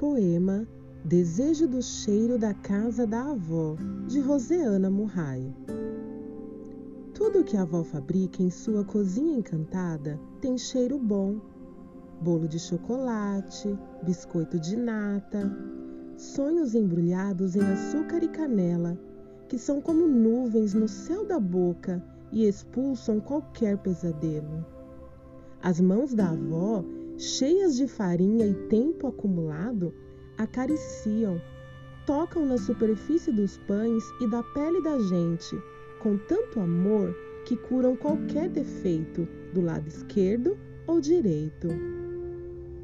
Poema 0.00 0.66
Desejo 1.04 1.68
do 1.68 1.82
Cheiro 1.82 2.38
da 2.38 2.54
Casa 2.54 3.06
da 3.06 3.32
Avó, 3.32 3.76
de 4.08 4.18
Roseana 4.18 4.88
Murray. 4.88 5.54
Tudo 7.12 7.44
que 7.44 7.54
a 7.54 7.60
avó 7.60 7.84
fabrica 7.84 8.42
em 8.42 8.48
sua 8.48 8.82
cozinha 8.82 9.36
encantada 9.36 10.18
tem 10.40 10.56
cheiro 10.56 10.98
bom. 10.98 11.38
Bolo 12.18 12.48
de 12.48 12.58
chocolate, 12.58 13.78
biscoito 14.02 14.58
de 14.58 14.74
nata, 14.74 15.54
sonhos 16.16 16.74
embrulhados 16.74 17.54
em 17.54 17.60
açúcar 17.60 18.24
e 18.24 18.28
canela, 18.28 18.98
que 19.50 19.58
são 19.58 19.82
como 19.82 20.08
nuvens 20.08 20.72
no 20.72 20.88
céu 20.88 21.26
da 21.26 21.38
boca 21.38 22.02
e 22.32 22.48
expulsam 22.48 23.20
qualquer 23.20 23.76
pesadelo. 23.76 24.64
As 25.62 25.78
mãos 25.78 26.14
da 26.14 26.30
avó, 26.30 26.82
cheias 27.20 27.76
de 27.76 27.86
farinha 27.86 28.46
e 28.46 28.54
tempo 28.68 29.06
acumulado, 29.06 29.92
acariciam, 30.38 31.40
tocam 32.06 32.46
na 32.46 32.56
superfície 32.56 33.30
dos 33.30 33.58
pães 33.58 34.02
e 34.22 34.26
da 34.26 34.42
pele 34.42 34.82
da 34.82 34.98
gente, 34.98 35.54
com 36.02 36.16
tanto 36.16 36.58
amor 36.58 37.14
que 37.44 37.56
curam 37.56 37.94
qualquer 37.94 38.48
defeito 38.48 39.28
do 39.52 39.60
lado 39.60 39.86
esquerdo 39.86 40.56
ou 40.86 40.98
direito. 40.98 41.68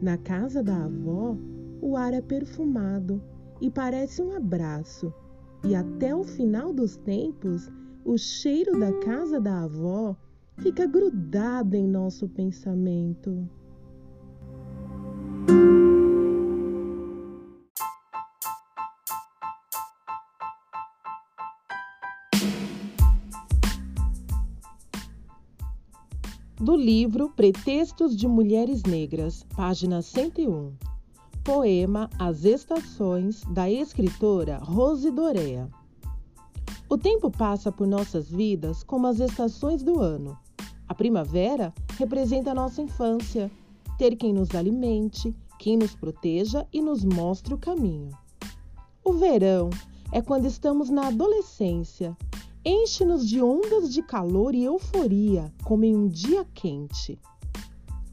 Na 0.00 0.16
casa 0.16 0.62
da 0.62 0.84
avó, 0.84 1.36
o 1.82 1.94
ar 1.94 2.14
é 2.14 2.22
perfumado 2.22 3.22
e 3.60 3.70
parece 3.70 4.22
um 4.22 4.34
abraço, 4.34 5.12
e 5.62 5.74
até 5.74 6.14
o 6.14 6.24
final 6.24 6.72
dos 6.72 6.96
tempos, 6.96 7.70
o 8.02 8.16
cheiro 8.16 8.80
da 8.80 8.92
casa 9.00 9.38
da 9.38 9.64
avó 9.64 10.16
fica 10.56 10.86
grudado 10.86 11.76
em 11.76 11.86
nosso 11.86 12.28
pensamento. 12.28 13.46
Do 26.62 26.76
livro 26.76 27.28
Pretextos 27.28 28.16
de 28.16 28.28
Mulheres 28.28 28.84
Negras, 28.84 29.44
página 29.56 30.00
101. 30.00 30.72
Poema 31.42 32.08
As 32.16 32.44
Estações, 32.44 33.42
da 33.50 33.68
escritora 33.68 34.58
Rose 34.58 35.10
Dorea. 35.10 35.68
O 36.88 36.96
tempo 36.96 37.32
passa 37.32 37.72
por 37.72 37.84
nossas 37.84 38.30
vidas 38.30 38.84
como 38.84 39.08
as 39.08 39.18
estações 39.18 39.82
do 39.82 39.98
ano. 39.98 40.38
A 40.88 40.94
primavera 40.94 41.74
representa 41.98 42.52
a 42.52 42.54
nossa 42.54 42.80
infância, 42.80 43.50
ter 43.98 44.14
quem 44.14 44.32
nos 44.32 44.54
alimente, 44.54 45.34
quem 45.58 45.76
nos 45.76 45.96
proteja 45.96 46.64
e 46.72 46.80
nos 46.80 47.04
mostre 47.04 47.52
o 47.54 47.58
caminho. 47.58 48.10
O 49.04 49.14
verão 49.14 49.68
é 50.12 50.22
quando 50.22 50.46
estamos 50.46 50.90
na 50.90 51.08
adolescência, 51.08 52.16
enche-nos 52.64 53.28
de 53.28 53.42
ondas 53.42 53.92
de 53.92 54.02
calor 54.02 54.54
e 54.54 54.64
euforia, 54.64 55.52
como 55.64 55.84
em 55.84 55.96
um 55.96 56.06
dia 56.06 56.46
quente. 56.54 57.18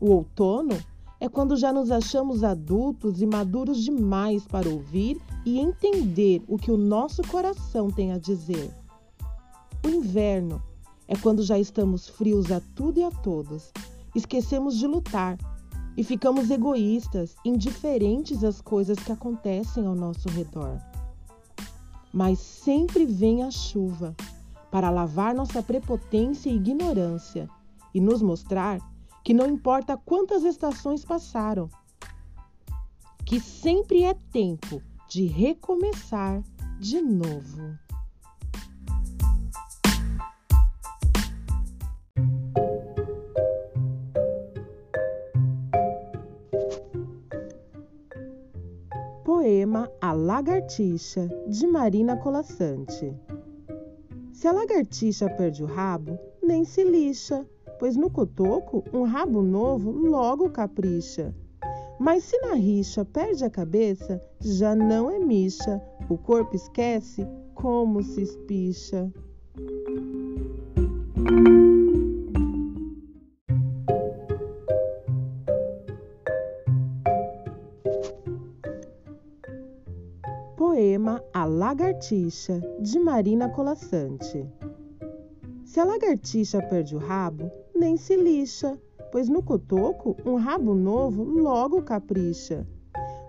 O 0.00 0.10
outono 0.10 0.78
é 1.20 1.28
quando 1.28 1.56
já 1.56 1.72
nos 1.72 1.90
achamos 1.90 2.42
adultos 2.44 3.20
e 3.20 3.26
maduros 3.26 3.82
demais 3.82 4.46
para 4.46 4.68
ouvir 4.68 5.20
e 5.44 5.58
entender 5.58 6.42
o 6.46 6.56
que 6.56 6.70
o 6.70 6.76
nosso 6.76 7.22
coração 7.22 7.90
tem 7.90 8.12
a 8.12 8.18
dizer. 8.18 8.72
O 9.84 9.88
inverno 9.88 10.62
é 11.06 11.16
quando 11.16 11.42
já 11.42 11.58
estamos 11.58 12.08
frios 12.08 12.50
a 12.52 12.60
tudo 12.74 13.00
e 13.00 13.02
a 13.02 13.10
todos, 13.10 13.72
esquecemos 14.14 14.78
de 14.78 14.86
lutar 14.86 15.36
e 15.96 16.04
ficamos 16.04 16.50
egoístas, 16.50 17.34
indiferentes 17.44 18.44
às 18.44 18.60
coisas 18.60 18.98
que 18.98 19.10
acontecem 19.10 19.84
ao 19.84 19.94
nosso 19.94 20.28
redor. 20.28 20.78
Mas 22.12 22.38
sempre 22.38 23.04
vem 23.04 23.42
a 23.42 23.50
chuva 23.50 24.14
para 24.70 24.90
lavar 24.90 25.34
nossa 25.34 25.62
prepotência 25.62 26.50
e 26.50 26.56
ignorância 26.56 27.48
e 27.94 28.00
nos 28.00 28.22
mostrar 28.22 28.78
que 29.24 29.34
não 29.34 29.46
importa 29.46 29.96
quantas 29.96 30.44
estações 30.44 31.04
passaram, 31.04 31.68
que 33.24 33.40
sempre 33.40 34.04
é 34.04 34.14
tempo 34.14 34.82
de 35.08 35.26
recomeçar 35.26 36.42
de 36.78 37.00
novo. 37.00 37.78
Poema 49.24 49.90
A 50.00 50.12
Lagartixa, 50.12 51.28
de 51.46 51.66
Marina 51.66 52.16
Colassante. 52.16 53.27
Se 54.38 54.46
a 54.46 54.52
lagartixa 54.52 55.28
perde 55.28 55.64
o 55.64 55.66
rabo, 55.66 56.16
nem 56.40 56.64
se 56.64 56.84
lixa, 56.84 57.44
pois 57.76 57.96
no 57.96 58.08
cotoco 58.08 58.84
um 58.92 59.02
rabo 59.02 59.42
novo 59.42 59.90
logo 59.90 60.48
capricha. 60.48 61.34
Mas 61.98 62.22
se 62.22 62.38
na 62.38 62.54
rixa 62.54 63.04
perde 63.04 63.44
a 63.44 63.50
cabeça, 63.50 64.22
já 64.40 64.76
não 64.76 65.10
é 65.10 65.18
micha, 65.18 65.82
o 66.08 66.16
corpo 66.16 66.54
esquece 66.54 67.26
como 67.52 68.00
se 68.00 68.22
espicha. 68.22 69.12
Poema 80.78 81.20
A 81.34 81.44
Lagartixa, 81.44 82.62
de 82.80 83.00
Marina 83.00 83.48
Colassante. 83.48 84.46
Se 85.64 85.80
a 85.80 85.84
lagartixa 85.84 86.62
perde 86.62 86.94
o 86.94 87.00
rabo, 87.00 87.50
nem 87.74 87.96
se 87.96 88.14
lixa, 88.14 88.78
pois 89.10 89.28
no 89.28 89.42
cotoco 89.42 90.16
um 90.24 90.36
rabo 90.36 90.76
novo 90.76 91.24
logo 91.24 91.82
capricha. 91.82 92.64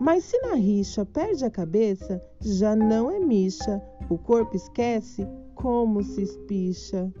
Mas 0.00 0.24
se 0.24 0.36
na 0.40 0.54
rixa 0.56 1.06
perde 1.06 1.44
a 1.44 1.50
cabeça, 1.50 2.20
já 2.40 2.74
não 2.74 3.12
é 3.12 3.20
micha, 3.20 3.80
o 4.10 4.18
corpo 4.18 4.56
esquece 4.56 5.24
como 5.54 6.02
se 6.02 6.22
espicha. 6.22 7.12